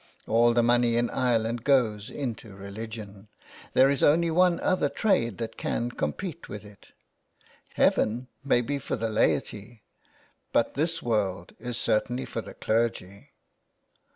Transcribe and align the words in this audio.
All 0.25 0.55
the 0.55 0.63
money 0.63 0.97
in 0.97 1.11
Ireland 1.11 1.63
goes 1.63 2.09
into 2.09 2.55
religion. 2.55 3.27
There 3.73 3.87
is 3.87 4.01
only 4.01 4.31
one 4.31 4.59
other 4.61 4.89
trade 4.89 5.37
that 5.37 5.57
can 5.57 5.91
compete 5.91 6.49
with 6.49 6.65
it. 6.65 6.91
Heaven 7.75 8.27
may 8.43 8.61
be 8.61 8.79
for 8.79 8.95
the 8.95 9.09
laity, 9.11 9.83
but 10.53 10.73
this 10.73 11.03
world 11.03 11.53
is 11.59 11.77
certainly 11.77 12.25
for 12.25 12.41
the 12.41 12.55
clergy." 12.55 13.33